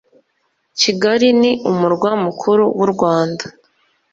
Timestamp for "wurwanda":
2.77-3.43